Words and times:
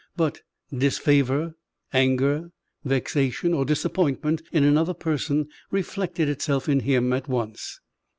But 0.17 0.41
disfavour, 0.75 1.53
anger, 1.93 2.51
vexation, 2.83 3.53
or 3.53 3.65
disappointment 3.65 4.41
in 4.51 4.63
another 4.63 4.95
person 4.95 5.47
reflected 5.69 6.27
itself 6.27 6.67
in 6.67 6.79
him 6.79 7.13
at 7.13 7.27
once. 7.27 7.79